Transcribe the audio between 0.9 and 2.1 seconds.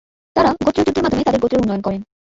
মাধ্যমে তাদের গোত্রের উন্নয়ন করেন।